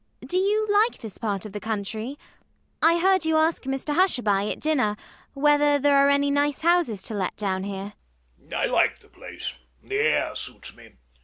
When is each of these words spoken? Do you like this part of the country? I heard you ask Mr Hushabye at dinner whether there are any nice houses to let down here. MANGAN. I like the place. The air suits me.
Do 0.25 0.39
you 0.39 0.65
like 0.67 0.97
this 1.01 1.19
part 1.19 1.45
of 1.45 1.51
the 1.53 1.59
country? 1.59 2.17
I 2.81 2.97
heard 2.97 3.23
you 3.23 3.37
ask 3.37 3.65
Mr 3.65 3.93
Hushabye 3.93 4.51
at 4.51 4.59
dinner 4.59 4.97
whether 5.35 5.77
there 5.77 5.95
are 5.95 6.09
any 6.09 6.31
nice 6.31 6.61
houses 6.61 7.03
to 7.03 7.13
let 7.13 7.37
down 7.37 7.65
here. 7.65 7.93
MANGAN. 8.39 8.57
I 8.57 8.65
like 8.65 8.97
the 9.01 9.09
place. 9.09 9.53
The 9.83 9.97
air 9.99 10.33
suits 10.35 10.75
me. 10.75 10.93